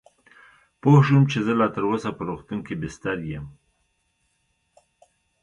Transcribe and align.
پوه 0.81 0.99
شوم 1.07 1.23
چې 1.31 1.37
زه 1.45 1.53
لا 1.59 1.67
تراوسه 1.75 2.09
په 2.17 2.23
روغتون 2.29 2.59
کې 2.67 2.75
بستر 2.81 3.17
یم. 3.31 3.45